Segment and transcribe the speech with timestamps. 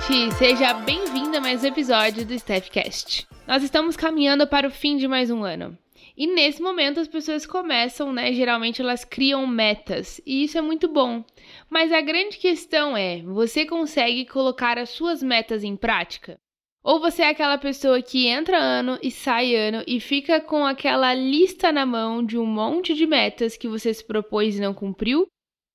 [0.00, 0.34] gente!
[0.36, 3.26] Seja bem-vindo a mais um episódio do Stephcast.
[3.46, 5.76] Nós estamos caminhando para o fim de mais um ano.
[6.16, 8.32] E nesse momento as pessoas começam, né?
[8.32, 11.24] Geralmente elas criam metas, e isso é muito bom.
[11.68, 16.38] Mas a grande questão é: você consegue colocar as suas metas em prática?
[16.82, 21.12] Ou você é aquela pessoa que entra ano e sai ano e fica com aquela
[21.14, 25.26] lista na mão de um monte de metas que você se propôs e não cumpriu?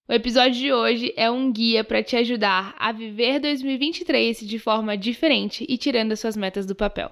[0.08, 4.96] O episódio de hoje é um guia para te ajudar a viver 2023 de forma
[4.96, 7.10] diferente e tirando as suas metas do papel.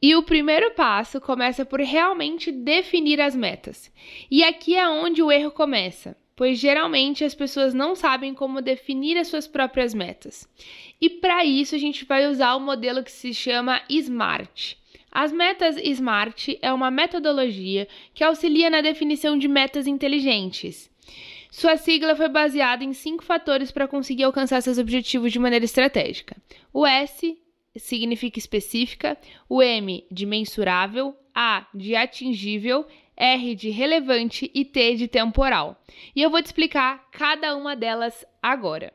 [0.00, 3.90] E o primeiro passo começa por realmente definir as metas.
[4.30, 9.16] E aqui é onde o erro começa, pois geralmente as pessoas não sabem como definir
[9.16, 10.46] as suas próprias metas.
[11.00, 14.76] E para isso a gente vai usar o modelo que se chama SMART.
[15.10, 20.92] As metas SMART é uma metodologia que auxilia na definição de metas inteligentes.
[21.56, 26.36] Sua sigla foi baseada em cinco fatores para conseguir alcançar seus objetivos de maneira estratégica.
[26.72, 27.38] O S
[27.76, 29.16] significa específica,
[29.48, 32.84] o M de mensurável, A de atingível,
[33.16, 35.80] R de relevante e T de temporal.
[36.16, 38.92] E eu vou te explicar cada uma delas agora.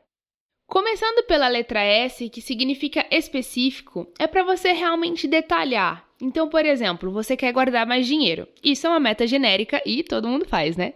[0.66, 6.09] Começando pela letra S, que significa específico, é para você realmente detalhar.
[6.20, 8.46] Então, por exemplo, você quer guardar mais dinheiro.
[8.62, 10.94] Isso é uma meta genérica e todo mundo faz, né?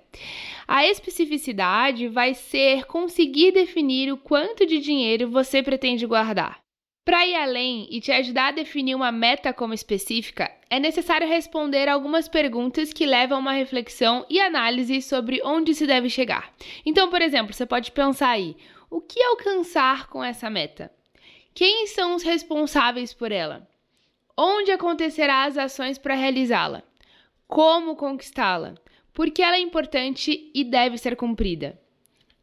[0.69, 6.64] A especificidade vai ser conseguir definir o quanto de dinheiro você pretende guardar.
[7.05, 11.86] Para ir além e te ajudar a definir uma meta como específica, é necessário responder
[11.86, 16.55] algumas perguntas que levam a uma reflexão e análise sobre onde se deve chegar.
[16.84, 18.56] Então, por exemplo, você pode pensar aí:
[18.91, 20.91] o que alcançar com essa meta?
[21.55, 23.69] Quem são os responsáveis por ela?
[24.36, 26.82] Onde acontecerá as ações para realizá-la?
[27.46, 28.74] Como conquistá-la?
[29.12, 31.80] Por que ela é importante e deve ser cumprida?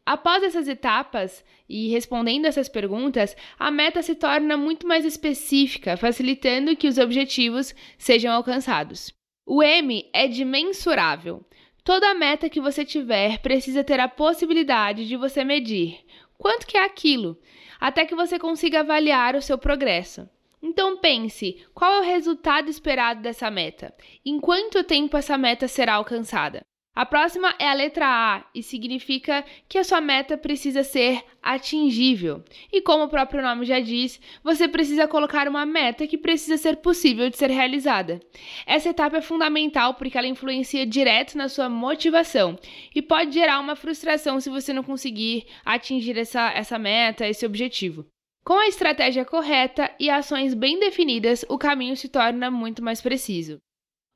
[0.04, 6.74] Após essas etapas e respondendo essas perguntas, a meta se torna muito mais específica, facilitando
[6.74, 9.12] que os objetivos sejam alcançados.
[9.46, 11.44] O M é de mensurável.
[11.84, 16.00] Toda meta que você tiver precisa ter a possibilidade de você medir
[16.38, 17.38] quanto que é aquilo,
[17.78, 20.28] até que você consiga avaliar o seu progresso.
[20.62, 23.92] Então pense, qual é o resultado esperado dessa meta?
[24.24, 26.62] Em quanto tempo essa meta será alcançada?
[26.94, 32.44] A próxima é a letra A e significa que a sua meta precisa ser atingível.
[32.70, 36.76] E como o próprio nome já diz, você precisa colocar uma meta que precisa ser
[36.76, 38.20] possível de ser realizada.
[38.66, 42.58] Essa etapa é fundamental porque ela influencia direto na sua motivação
[42.94, 48.06] e pode gerar uma frustração se você não conseguir atingir essa, essa meta, esse objetivo.
[48.44, 53.60] Com a estratégia correta e ações bem definidas, o caminho se torna muito mais preciso.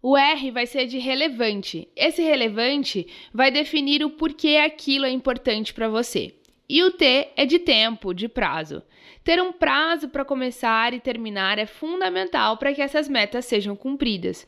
[0.03, 1.89] O R vai ser de relevante.
[1.95, 6.35] Esse relevante vai definir o porquê aquilo é importante para você.
[6.69, 8.83] E o T é de tempo, de prazo.
[9.23, 14.45] Ter um prazo para começar e terminar é fundamental para que essas metas sejam cumpridas.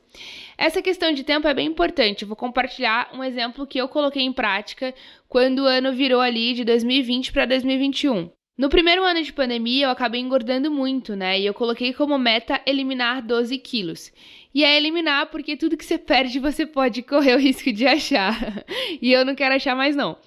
[0.57, 2.25] Essa questão de tempo é bem importante.
[2.25, 4.93] vou compartilhar um exemplo que eu coloquei em prática
[5.29, 8.38] quando o ano virou ali de 2020 para 2021.
[8.59, 11.39] No primeiro ano de pandemia, eu acabei engordando muito, né?
[11.39, 14.13] E eu coloquei como meta eliminar 12 quilos.
[14.59, 18.65] E é eliminar porque tudo que você perde você pode correr o risco de achar.
[19.01, 20.19] e eu não quero achar mais, não.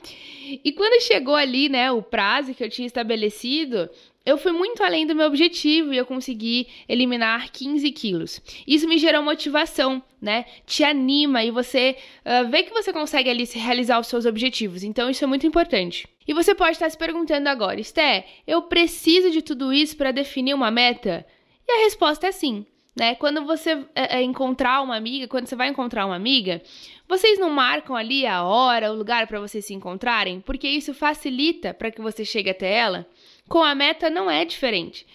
[0.63, 3.89] E quando chegou ali, né, o prazo que eu tinha estabelecido,
[4.25, 8.41] eu fui muito além do meu objetivo e eu consegui eliminar 15 quilos.
[8.65, 10.45] Isso me gerou motivação, né?
[10.65, 14.81] Te anima e você uh, vê que você consegue ali se realizar os seus objetivos.
[14.81, 16.07] Então, isso é muito importante.
[16.25, 20.53] E você pode estar se perguntando agora, Esté, eu preciso de tudo isso para definir
[20.53, 21.25] uma meta?
[21.67, 22.65] E a resposta é sim.
[22.95, 23.15] Né?
[23.15, 26.61] Quando você é, é, encontrar uma amiga, quando você vai encontrar uma amiga,
[27.07, 31.73] vocês não marcam ali a hora, o lugar para vocês se encontrarem, porque isso facilita
[31.73, 33.07] para que você chegue até ela.
[33.47, 35.05] Com a meta não é diferente.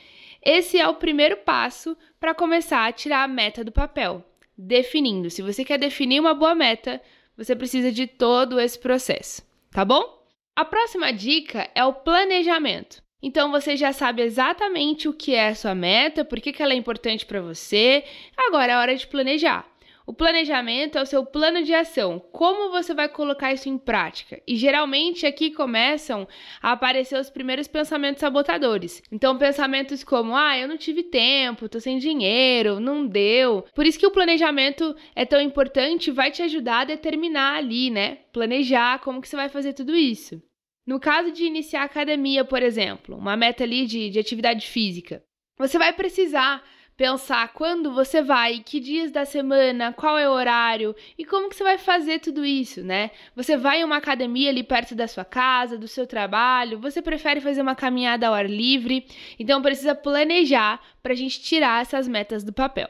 [0.42, 4.24] Esse é o primeiro passo para começar a tirar a meta do papel,
[4.56, 5.28] definindo.
[5.28, 7.02] Se você quer definir uma boa meta,
[7.36, 10.16] você precisa de todo esse processo, tá bom?
[10.54, 13.05] A próxima dica é o planejamento.
[13.22, 16.72] Então você já sabe exatamente o que é a sua meta, por que, que ela
[16.72, 18.04] é importante para você.
[18.36, 19.66] Agora é hora de planejar.
[20.06, 24.40] O planejamento é o seu plano de ação, como você vai colocar isso em prática.
[24.46, 26.28] E geralmente aqui começam
[26.62, 29.02] a aparecer os primeiros pensamentos sabotadores.
[29.10, 33.64] Então, pensamentos como: ah, eu não tive tempo, tô sem dinheiro, não deu.
[33.74, 38.18] Por isso que o planejamento é tão importante, vai te ajudar a determinar ali, né?
[38.32, 40.40] Planejar como que você vai fazer tudo isso.
[40.86, 45.24] No caso de iniciar academia, por exemplo, uma meta ali de, de atividade física,
[45.58, 46.62] você vai precisar
[46.96, 51.56] pensar quando você vai, que dias da semana, qual é o horário e como que
[51.56, 53.10] você vai fazer tudo isso, né?
[53.34, 57.40] Você vai em uma academia ali perto da sua casa, do seu trabalho, você prefere
[57.40, 59.06] fazer uma caminhada ao ar livre,
[59.38, 62.88] então precisa planejar para a gente tirar essas metas do papel.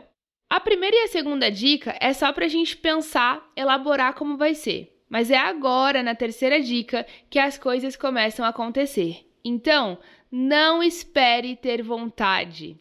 [0.49, 4.54] A primeira e a segunda dica é só para a gente pensar, elaborar como vai
[4.54, 4.95] ser.
[5.08, 9.26] Mas é agora, na terceira dica, que as coisas começam a acontecer.
[9.44, 9.98] Então,
[10.30, 12.76] não espere ter vontade.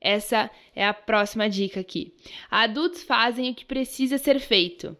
[0.00, 2.14] Essa é a próxima dica aqui.
[2.50, 4.96] Adultos fazem o que precisa ser feito.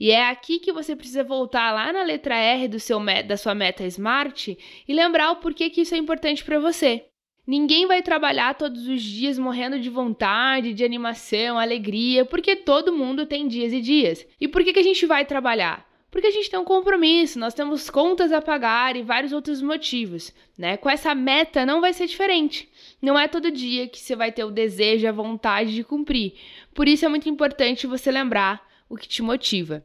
[0.00, 3.54] E é aqui que você precisa voltar lá na letra R do seu, da sua
[3.54, 7.06] meta Smart e lembrar o porquê que isso é importante para você.
[7.46, 13.24] Ninguém vai trabalhar todos os dias morrendo de vontade, de animação, alegria, porque todo mundo
[13.24, 14.26] tem dias e dias.
[14.38, 15.87] E por que, que a gente vai trabalhar?
[16.10, 20.32] Porque a gente tem um compromisso, nós temos contas a pagar e vários outros motivos,
[20.56, 20.76] né?
[20.78, 22.68] Com essa meta não vai ser diferente.
[23.00, 26.34] Não é todo dia que você vai ter o desejo, a vontade de cumprir.
[26.74, 29.84] Por isso é muito importante você lembrar o que te motiva.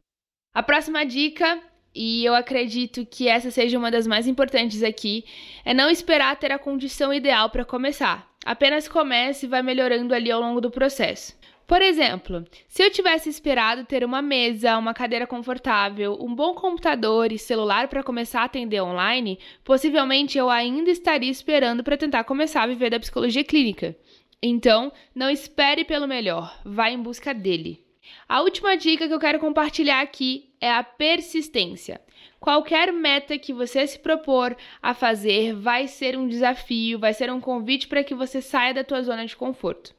[0.53, 1.61] A próxima dica,
[1.93, 5.25] e eu acredito que essa seja uma das mais importantes aqui,
[5.65, 8.31] é não esperar ter a condição ideal para começar.
[8.45, 11.35] Apenas comece e vai melhorando ali ao longo do processo.
[11.65, 17.31] Por exemplo, se eu tivesse esperado ter uma mesa, uma cadeira confortável, um bom computador
[17.31, 22.63] e celular para começar a atender online, possivelmente eu ainda estaria esperando para tentar começar
[22.63, 23.95] a viver da psicologia clínica.
[24.42, 27.81] Então, não espere pelo melhor, vá em busca dele.
[28.27, 32.01] A última dica que eu quero compartilhar aqui é a persistência.
[32.42, 37.39] Qualquer meta que você se propor a fazer vai ser um desafio, vai ser um
[37.39, 39.95] convite para que você saia da tua zona de conforto.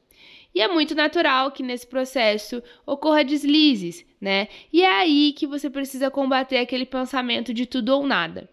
[0.55, 4.47] E é muito natural que nesse processo ocorra deslizes, né?
[4.71, 8.49] E é aí que você precisa combater aquele pensamento de tudo ou nada.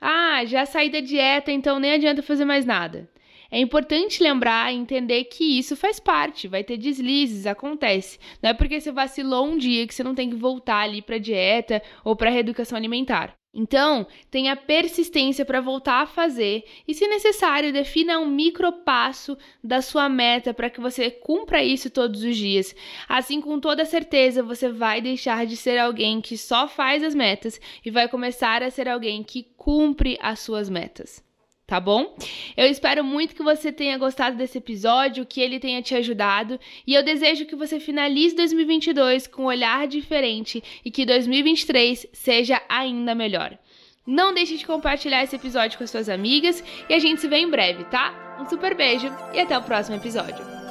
[0.00, 3.08] Ah, já saí da dieta, então nem adianta fazer mais nada.
[3.52, 8.18] É importante lembrar e entender que isso faz parte, vai ter deslizes, acontece.
[8.42, 11.18] Não é porque você vacilou um dia que você não tem que voltar ali para
[11.18, 13.32] dieta ou para reeducação alimentar.
[13.54, 19.80] Então, tenha persistência para voltar a fazer e, se necessário, defina um micro passo da
[19.80, 22.74] sua meta para que você cumpra isso todos os dias.
[23.08, 27.60] Assim, com toda certeza, você vai deixar de ser alguém que só faz as metas
[27.84, 31.22] e vai começar a ser alguém que cumpre as suas metas
[31.66, 32.14] tá bom?
[32.56, 36.94] Eu espero muito que você tenha gostado desse episódio, que ele tenha te ajudado, e
[36.94, 43.14] eu desejo que você finalize 2022 com um olhar diferente e que 2023 seja ainda
[43.14, 43.58] melhor.
[44.06, 47.38] Não deixe de compartilhar esse episódio com as suas amigas e a gente se vê
[47.38, 48.38] em breve, tá?
[48.38, 50.63] Um super beijo e até o próximo episódio.